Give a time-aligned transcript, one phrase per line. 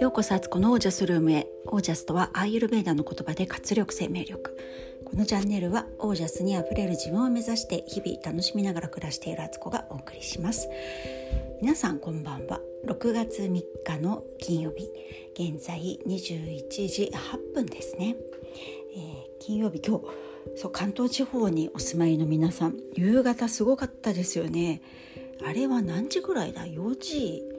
[0.00, 1.46] ようこそアツコのオージャスルームへ。
[1.66, 4.56] オージャスとはアーユルベーダの言葉で活力生命力。
[5.04, 10.70] このチャンネルはオージャスにあふれる自分を目指して日々楽しみながら暮らしているアツコがお送りします。
[11.60, 12.62] 皆さんこんばんは。
[12.86, 14.88] 6月3日の金曜日。
[15.34, 18.16] 現在21時8分ですね、
[18.96, 20.04] えー、金曜日今日
[20.56, 24.80] そう関東地方にお住まいの皆さん夕方すごかったですよね。
[25.44, 27.49] あれは何時ぐらいだ？4時。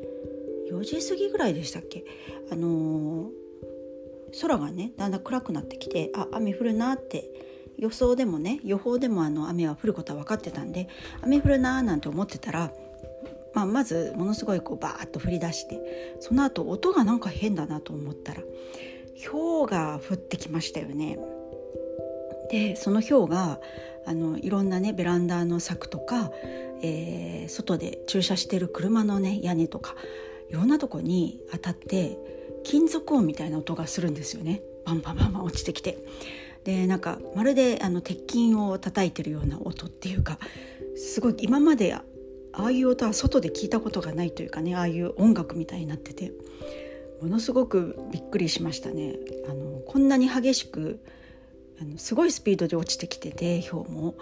[0.72, 2.04] 4時過ぎぐらいでしたっけ？
[2.52, 7.30] あのー、空がねだんだん暗くなってきてあ雨降るなって
[7.78, 10.88] 予想でもね予報でもあの雨は降ることは分かってたんで
[11.22, 12.72] 雨降るなーなんて思ってたら、
[13.54, 18.42] まあ、まずものすごいこうバーッと降り出してその後音がなんか変だなと思ったら
[19.32, 21.20] 氷が降ってきましたよね。
[22.50, 23.60] でその氷が
[24.06, 26.32] あのいろんなねベランダの柵とか、
[26.82, 29.96] えー、外で駐車してる車のね屋根とか
[30.52, 32.18] いろんなとこに当たって
[32.66, 34.62] 金属音みたいな音がするんですよね。
[34.86, 35.98] バンバンバンバン落ちてきて。
[36.66, 40.38] でなんかまるであの鉄筋を叩いてるような音っていうか
[40.96, 42.04] すごい今まであ
[42.54, 46.34] あいう音は外で聞いたことがないというかねああいう音楽みたいになってて
[47.20, 49.16] ものすごくびっくりしましたね。
[49.50, 51.00] あのこんなに激しく
[51.82, 54.16] あのすごいスピードで落ちてきてて氷も。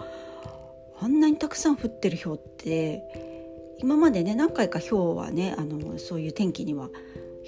[1.02, 3.02] あんなにたくさん降ってる氷って
[3.82, 6.90] 今までね何回か氷はねあのそういう天気には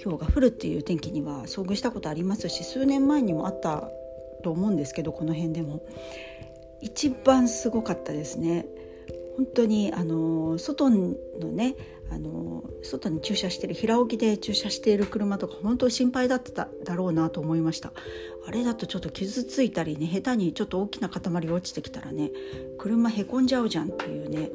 [0.03, 3.89] 氷が降るっていう天気には遭遇したことありますし数年前にもあった
[4.43, 5.85] と思うんですけどこの辺でも
[6.81, 8.65] 一番すごかったですね。
[9.37, 11.15] 本当にあの外の
[11.51, 11.75] ね
[12.11, 17.91] あの外に駐車してる平置きで駐車している車とか本当心配だっただろうなと思いました
[18.45, 22.31] あれだとちょっと傷ついたりね下手にちょっと大きな塊落ちてきたらね
[22.77, 24.51] 車へこんじゃうじゃんっていうね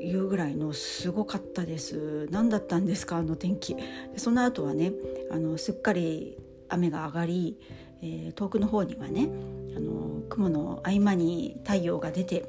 [0.00, 2.28] いうぐらいのすごかったです。
[2.30, 3.76] 何だったんですかあの天気。
[4.16, 4.92] その後はね
[5.30, 7.58] あのすっかり雨が上がり、
[8.02, 9.28] えー、遠くの方にはね
[9.76, 12.44] あの雲の合間に太陽が出て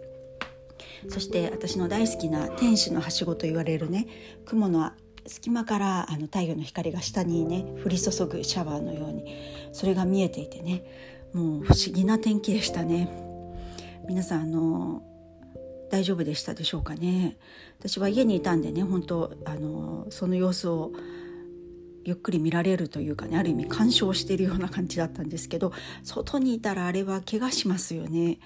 [1.10, 4.08] そして私の大好きな天使のはしごと言われるね
[4.46, 4.92] 雲の
[5.26, 9.36] 隙間からあの太陽の光が下にね降り注ぐシャワーのように
[9.74, 10.84] それが見えていてね
[11.34, 13.26] もう不思議な天気でしたね。
[14.08, 15.04] 皆さんあの
[15.90, 17.38] 大丈夫でしたでしょうかね。
[17.80, 20.92] 私は家にいたんでね本当あのその様子を
[22.04, 28.40] ゆっくり見られるというかねある意味鑑賞しているような感じだったんですけど外にいたらあれは怪我しますよね。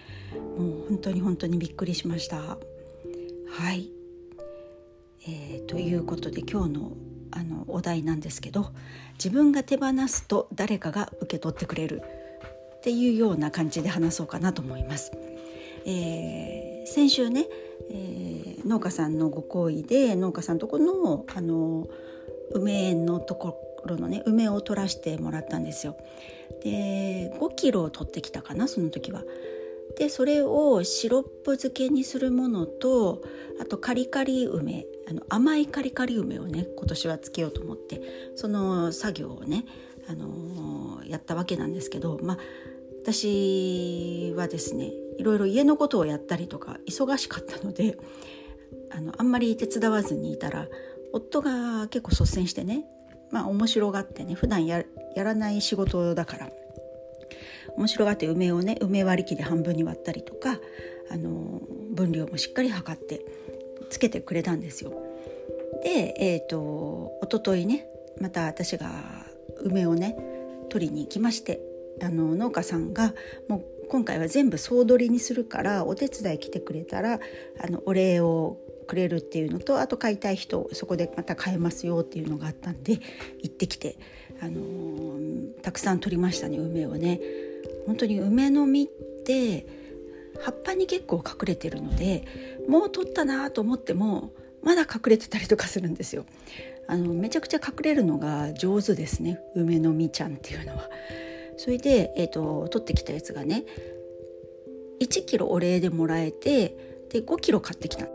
[0.58, 2.38] もう本当に本当にびっくりしました。
[2.40, 3.92] はい、
[5.28, 6.92] えー、ということで今日の
[7.34, 8.74] あのお題なんですけど
[9.14, 12.02] 自分が手放すと誰かが受け取ってくれる
[12.78, 15.12] っていうような感じで話そうかなと思います。
[15.86, 17.48] えー、先週ね、
[17.90, 21.88] えー、農家さんのご厚意で農家さんとこのあの
[22.54, 25.96] 梅園のところのね梅を取らせてもらったんですよ。
[26.62, 29.24] で5キロ取ってきたかなその時は。
[29.98, 33.22] でそれをシロップ漬けにするものと
[33.62, 38.02] あとカリカリ梅あの甘いカリカリ梅をね今年はつけようと思って
[38.36, 39.66] その作業をね、
[40.10, 42.38] あのー、やったわけなんですけどまあ
[43.02, 47.96] 私はですねいろいろ家のことをやったりとか忙しかったので
[48.90, 50.68] あのあんまり手伝わずにいたら
[51.14, 52.86] 夫が結構率先してね
[53.30, 54.84] まあ面白がってね普段や
[55.16, 56.50] やらない仕事だから
[57.78, 60.60] 面白がって梅をね梅割り器で半分に割ったりとか
[61.12, 61.62] あの
[61.92, 63.24] 分量もしっかり測って
[63.92, 64.92] つけてくれたんですよ。
[65.84, 67.86] でえっ、ー、と一昨日ね
[68.20, 68.90] また私が
[69.60, 70.18] 梅をね
[70.70, 71.62] 取りに行きまして
[72.02, 73.14] あの農家さんが
[73.48, 77.20] もう今回は全部総取りにするからお手伝い来てくれたら
[77.62, 78.58] あのお礼を
[78.88, 82.94] くれるっていうのとあと買いたい人そこでまた買えますよっていうのがあったんで
[83.44, 83.98] 行ってきて、
[84.40, 87.20] あのー、たくさん取りましたね梅をね。
[87.86, 88.90] 本当に梅の実っ
[89.26, 89.68] て
[90.42, 92.26] 葉っぱに結構隠れてるので
[92.70, 94.32] もう取ったなと思っても
[94.64, 96.26] まだ隠れてたりとかするんですよ。
[96.88, 100.90] あのめちゃくちゃ隠れるのが上手ですね梅の実ちゃんっていうのは。
[101.64, 103.66] それで、えーと、取ってきたやつがね
[105.00, 106.76] 1キロお礼でもらえて
[107.12, 108.06] で5キロ買ってきた。
[108.06, 108.10] は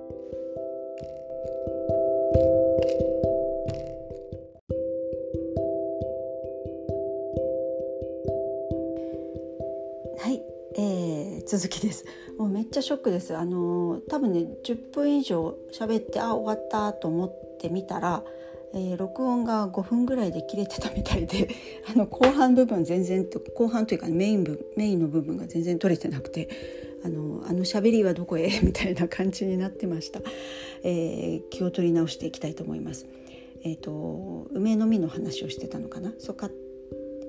[10.29, 10.43] い、
[10.77, 12.05] えー、続きです。
[12.37, 13.37] もうめっちゃショックです。
[13.37, 18.25] あの多分ね10分以上喋ってあ終わったと思ってみたら
[18.75, 21.49] えー、録音が5分ぐらいで切れてたみたいで
[21.93, 26.49] あの後半部分全然後半というかメイン部メインの部分が全然取れてなくて
[27.05, 30.21] あのあの喋りはどこへみたいな感じになってました、
[30.83, 33.07] えー、気を取り直していきたいと思います。
[33.63, 36.13] えーと、梅の実の話をしてたのかな？
[36.19, 36.51] そうか、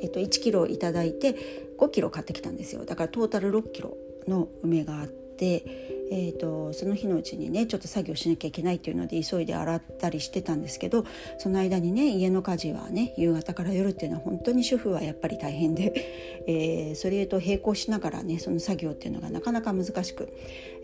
[0.01, 1.35] えーと、1キロいただいて
[1.79, 3.97] 5キロ買ってきたんですよだからトータル6キロ
[4.27, 5.96] の梅があって。
[6.09, 11.05] えーと、その日のうちにねちょっと作業しなきゃいけないっていうので急いで洗ったりしてたんですけど
[11.37, 15.93] その間にね家の家事はね夕方から夜っていうのは本当に主婦はやっぱり大変で、
[16.47, 20.29] えー、それと並行しながらねその作業っていうのがなかなか難しく、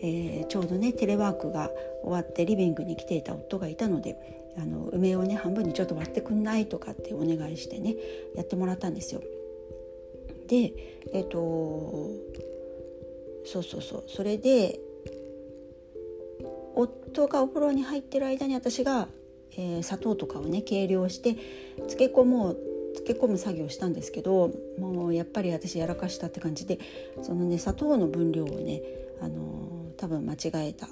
[0.02, 1.70] えー、ちょうどねテレワークが
[2.02, 4.16] 終わってリビングに来ていた夫がいたので
[4.56, 7.96] あの梅をね半分にちょっと割ってくんないとかってお願いしてね
[8.36, 9.22] やってもらったんですよ。
[10.46, 10.72] で
[11.12, 12.10] えっ、と
[13.46, 14.78] そうそうそうそれで
[16.74, 19.08] 夫がお風呂に入ってる間に私が、
[19.52, 21.36] えー、砂糖とかをね計量して
[21.76, 22.56] 漬け込もう
[22.94, 26.78] 漬け込む作業をしたんですけどもうやっぱり私やらかしたって感じで
[27.22, 28.82] そのね砂糖の分量をね、
[29.20, 30.90] あのー、多分間違えたん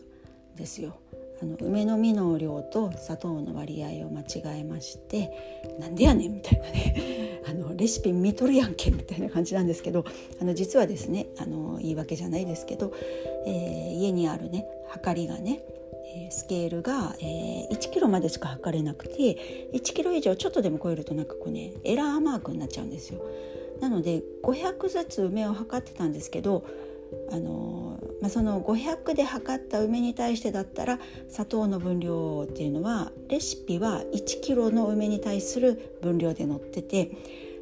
[0.56, 0.98] ですよ。
[1.40, 10.04] あの梅の実の量と砂糖の割合を間違えましてなんでやねんみたいなねあのレシピ見とるやんけみたいな感じなんですけど
[10.40, 12.92] あの実はですねあの言い訳じゃないですけど、
[13.46, 15.62] えー、家にあるねはかりがね
[16.30, 23.22] スケールが、えー、1キロまでしか測れなくて1キロ以上ちょっとでも超えるとなんかこうねエラーマークになっちゃうんですよ。
[23.80, 26.64] なので500ずつ梅を測ってたんですけど
[27.30, 37.10] あのまあ、その500で測った梅に対してだったら砂糖の分量っていうのはレシピは1キロの梅に対する分量で載ってて、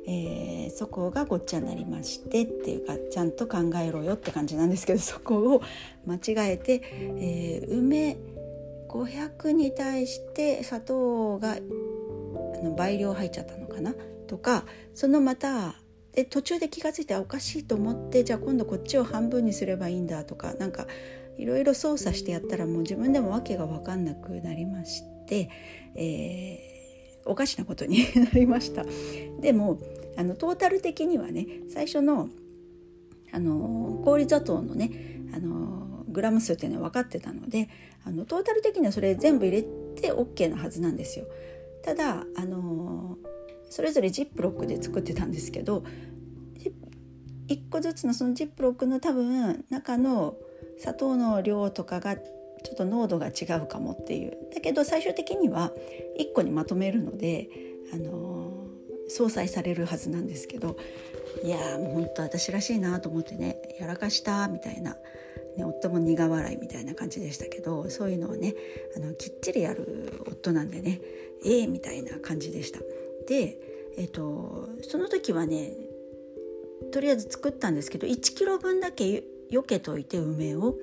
[0.06, 5.62] えー、そこがごっちゃになりましてっていうかちゃんと考えろよって感じなんですけどそこを
[6.06, 8.18] 間違えて、えー、梅
[8.90, 11.56] 500に対して砂糖があ
[12.62, 13.94] の倍量入っちゃったのかな？
[14.26, 14.64] とか
[14.94, 15.74] そのまた
[16.12, 20.86] で途中で気が付いておかしいと思ってじゃあ今度こっちを半分にすればいいんだとかなんか
[21.38, 25.48] いろいろ操作してやったらもう自分でも訳が分かんなくなりまして、
[25.94, 28.84] えー、おかしなことになりました。
[29.40, 29.78] でも
[30.16, 32.28] あのトータル的にはね最初の
[33.32, 34.90] あの氷砂糖のね
[35.32, 37.68] あのグラム数っていうのは分かってたので
[38.04, 41.26] あのトータル的にはそれ全部入れて OK なはずなんですよ。
[41.82, 43.16] ただあの
[43.70, 45.84] それぞれジップロックで作ってたんですけど
[47.48, 50.36] 1個ずつのそのジップロックの多分中の
[50.78, 55.72] 砂糖の量とかがちょっと濃度が違うかもっていうだけど最終的には
[56.18, 57.48] 1個にまとめるので、
[57.92, 60.76] あのー、相殺されるはずなんですけど
[61.42, 64.96] いやもうほんと私らしいなと思ってねやらかしたみたいな、
[65.56, 68.54] ね、夫も苦笑いみたいな感じでしたけどそういうのをね
[68.96, 71.00] あのきっちりやる夫なんでね
[71.44, 72.80] ええー、みたいな感じでした。
[73.30, 73.56] で、
[73.96, 75.72] えーと、その時はね
[76.92, 80.74] とりあえず作ったんですけど1キロ分だけよけといて梅を、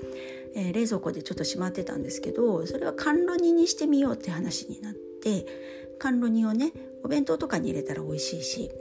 [0.55, 5.45] えー、冷蔵庫でちょっとしまってたんですけどそれは甘露煮にしてみようって話になって
[5.99, 6.71] 甘露煮をね
[7.03, 8.71] お弁当とかに入れたら美味しいし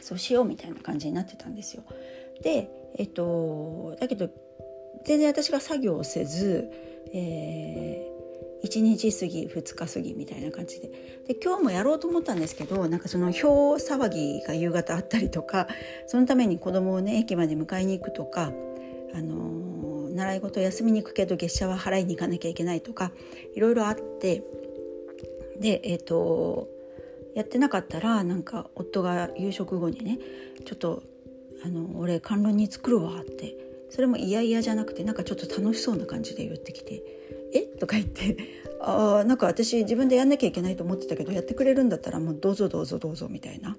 [0.00, 1.84] そうしようみたいな感じになってたんですよ。
[2.42, 4.28] でえっ、とだけど
[5.04, 6.70] 全然私が作業をせず、
[7.12, 8.13] え
[8.64, 10.88] 1日過ぎ2日過ぎみたいな感じで。
[11.28, 15.68] で今日もやろうと思ったんですけどなんかその表騒ぎが夕方あったりとか
[16.06, 18.52] そのために子供をね駅まで迎えに行くとか、
[19.14, 23.12] あのー、習い事休みに行くけど月謝は払いに行かなきゃいけないとか
[23.54, 24.42] いろいろあって
[25.60, 26.68] でえっ、ー、と
[27.34, 30.18] やってなかったらなんか夫が夕食後にね
[30.64, 31.02] ちょっと
[31.64, 33.56] あの俺甘露煮作るわって
[33.90, 37.02] それも嫌々じゃなくてなんかちょっと楽しそうな感じで言ってきて。
[37.54, 37.60] え？
[37.62, 38.36] とか言って
[38.80, 43.76] あなんか私自分でやんなきゃいけないと思ってたけどやってくれるんだったらもうどうぞどうぞどうぞみたいな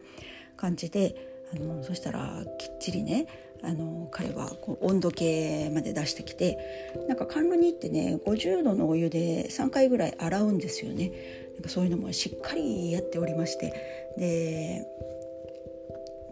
[0.58, 1.16] 感じで
[1.54, 3.28] あのそしたらきっちりね
[3.62, 6.58] あの彼はこう温度計まで出してきて
[7.08, 11.12] なんか甘露煮ってね50度のお湯で3回ぐらい洗うんですよね。
[11.56, 13.74] なんかそういうのもしっかりやっておりまして。
[14.18, 14.86] で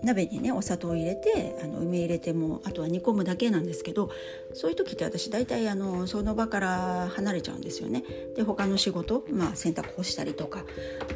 [0.03, 4.09] 鍋にねお砂糖を入れてあの梅入れてもあとは煮込むだけなんですけど
[4.53, 8.03] そういう時って私大体あのその場から離れちゃうんですよね。
[8.35, 10.65] で他の仕事、まあ、洗濯干したりとか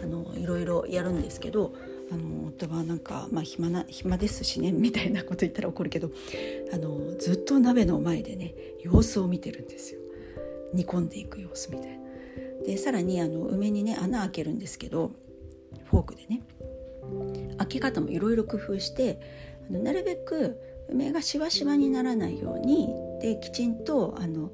[0.02, 1.74] あのいろいろやるんですけど
[2.12, 6.10] あの夫はなんか、まあ、暇な暇ですしねみたいなこと言ったら怒るけど
[6.74, 10.00] あのずっと鍋の前でね様子を見てるんですよ
[10.74, 11.98] 煮込んでいく様子みたいな。
[12.66, 15.12] でさらにあの梅にね穴開けるんですけど
[15.86, 16.42] フォークでね
[17.58, 19.20] 開け方もいろいろ工夫して
[19.70, 20.58] なるべく
[20.90, 22.90] 梅がしわしわにならないように
[23.22, 24.52] できちんとあの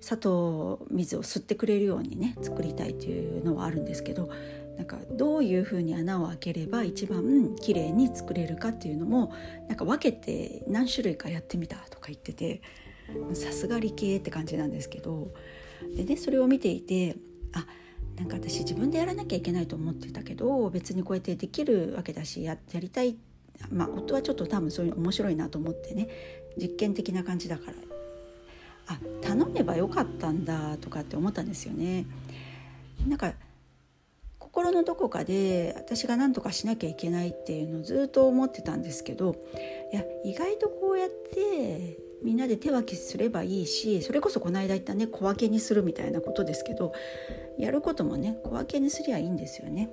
[0.00, 4.28] 砂糖水を吸ってくれるようにね作りたいというのはあるんですけど
[4.76, 9.32] なんかどういうふうに穴を開ければ一番綺麗に作れるかっていうのも
[9.68, 12.62] なんか分けて何種類かやってみたとか言ってて
[13.34, 15.32] さすが理系って感じなんですけど
[15.96, 17.16] でねそれを見ていて
[17.52, 17.66] あ
[18.16, 23.16] なんか私自分でやらなきゃいけないと思ってたけど別にこうやってできるわけだしややりたい
[23.70, 26.08] まあ夫はちょっと多分そういう面白いなと思ってね
[26.56, 27.72] 実験的な感じだから
[28.88, 32.04] あ頼めばよかったんだとかって思ったんですよね。
[33.06, 33.32] なんか
[34.38, 39.36] 心のどこかで私が何とかしなきゃいけないっていうのをずっと思ってたんですけど
[39.92, 46.92] いや意外とこうやってみんなで手分けすればいいしそれこそこの間言ったね小分けにするみたいなことですけど
[47.58, 49.90] やることもね小分けにすりゃいいんですよね。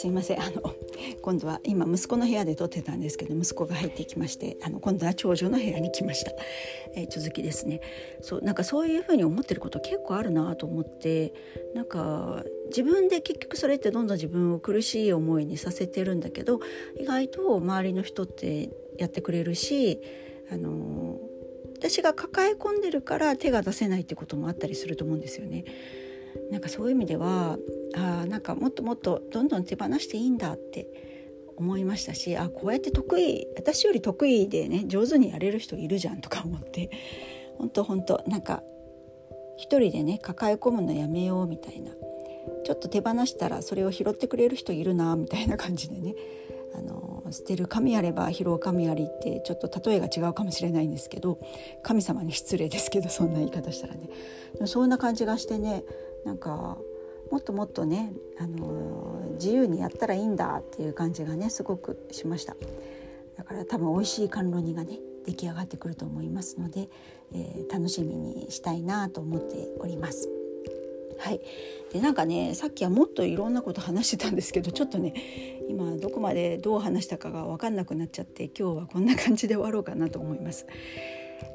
[0.00, 0.40] すいません。
[0.40, 0.74] あの
[1.20, 6.32] 今度は今息子の部屋で撮ってたんですけど息子が入ってきましてあの今度は長女の部屋に来ました、
[6.94, 7.82] えー、続きですね。
[8.22, 11.34] そうなんかそういうふうに思ってること結構あるなと思って
[11.74, 16.60] なんか自分で結局それってどんどん自分を苦しい思いにさせてるんだけど
[16.98, 20.00] 意外と周りの人ってやってくれるし
[20.50, 21.18] あの
[21.76, 25.64] 私が抱え込んでるから手が出せないってこともあったりすると思うんですよね。
[26.50, 27.58] なんかそういう意味では
[27.94, 30.86] あなんかもっともっとどんどん手放していいんだって
[31.56, 36.90] 思いましたしあこうやって得意私より得意でね上手にやれる人いるじゃんとか思って
[37.58, 38.62] 本当本当なんか
[39.58, 41.92] 一人でね抱え込むのやめようみたいな
[42.64, 46.14] ちょっと手放したらそれを拾ってくれる人いるなみたいな感じでね
[46.74, 51.38] あの捨てる神あれば拾う神ありってちょっと例えが違うかもしれないんですけど
[51.82, 54.08] 神様に失礼ですけどそんな言い方したらね。
[54.66, 55.84] そんな感じがしてね
[56.24, 56.78] なんか
[57.30, 62.56] もっともっとね、あの自由にやったらいいんだっていう感じがねすごくしました
[63.36, 66.88] だから多分美味しい甘露煮がね出来上がってくると思いますので、
[67.32, 70.28] えー、楽しみにしたいなと思っております。
[71.18, 71.40] はい、
[71.92, 75.12] でなんかねさっきはもっといろんなこと話してたんですけどちょっとね
[75.68, 80.66] 今どこまでどう話したかが分かんなくなっちゃって今日はこんな感じで終わろうかなと思います。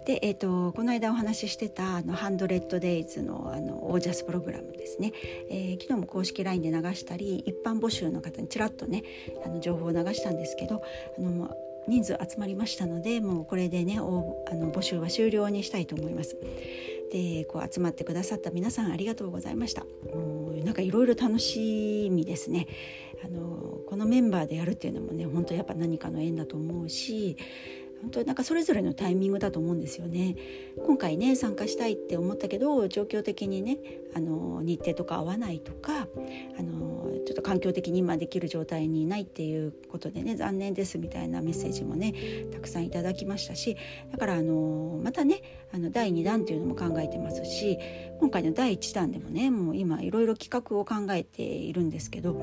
[0.06, 5.14] で、えーと、この間お話ししてたあのハンドレッドデイズのあのオージャスプログラムですね、
[5.50, 9.04] えー、昨日も公式 LINE で流したり一般募集の方にちらっとね
[9.46, 10.84] あの情報を流したんですけど
[11.18, 11.56] あの
[11.88, 16.38] 人数集まりましたのでもうこれでねあの募集は終了にしたいと思います。
[17.12, 19.86] でこう集まってくださった皆さんありがとうございました。
[20.64, 22.68] なんかいろいろ楽しみですね。
[23.24, 27.38] あのこのメンバーでやるっていうのもね本当やっぱ何かの縁だと思うし
[28.06, 30.36] 本当なんかそれぞれのタイミングだと思うんですよね。
[30.86, 33.80] 今回ね参加したいって思ったけど状況的にね
[34.14, 36.08] あの日程とか合わないとか
[36.60, 42.14] あのちょっと環境的に今できる状態にないっていうことでね残念ですみたいなメッセージもね
[42.52, 43.76] たくさんいただきましたし
[44.12, 45.42] だからあのまたね
[45.74, 47.80] あの第2弾っていうのも考えてますし
[48.20, 52.40] 今回の第1弾でもねもう今いろいろ企画を考えているんですけど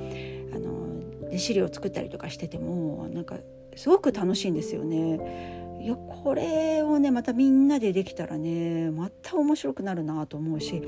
[0.52, 3.36] あので資料を作ったりとかしててもなんか
[3.76, 5.62] すごく楽しいんですよね。
[5.82, 10.80] いやこれをねまたみんなでできたらねまた面白くなるなと思うし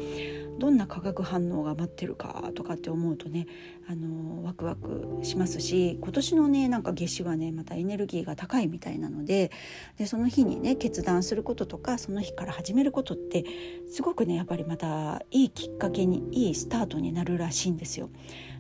[0.61, 3.49] どんな化学反応が待ってるかとかって思うとね
[3.89, 9.51] あのワクワクしますし今年のねなんか夏至はねまたエネルギーが高いみたいなので
[9.99, 13.45] でその日にね決断することとかその日から始めることって
[13.91, 18.11] すごくねやっぱりまたいいきっかけにいいスタートになるらしいんですよ。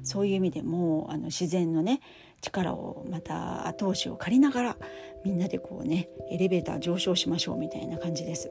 [0.02, 2.00] そういう意味でもあの自然のね
[2.44, 4.76] 力をまた後押しを借りながら
[5.24, 8.50] みんなでこうねエレベーター上昇しましょうみたいな感じです。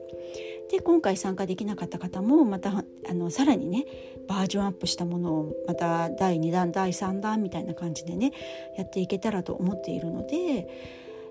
[0.70, 3.84] で今回参加できなかった方もまたあのさらにね
[4.26, 8.32] バージョンアップしたものをまた第2弾第3弾みたいな感じでね
[8.76, 10.68] やっていけたらと思っているので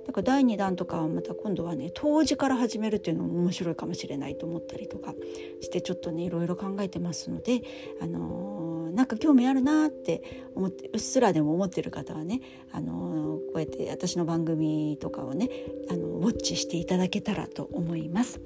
[0.06, 5.14] だから第2弾とかはまた今度はね当時から始めるっていうのも面白いかもしれないと思ったりとか
[5.62, 7.64] してちょっとねいろいろ考えてますので
[8.02, 15.50] あのーなんか興味あるなって思ってうっすらでも思ってる方はねあのこうやって私の番組とかをね
[15.90, 18.40] あのウォッチしていただけたらと思います。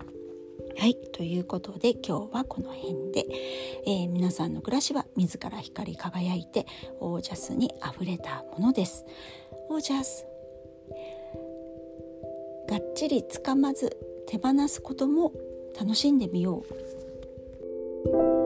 [0.77, 3.25] はいということで今日はこの辺で、
[3.87, 6.67] えー、皆さんの暮らしは自ら光り輝いて
[6.99, 9.05] オージャスにあふれたものです。
[9.69, 10.25] オージャス
[12.69, 15.33] がっちりつかまず手放すことも
[15.79, 16.63] 楽しんでみよ
[18.13, 18.36] う。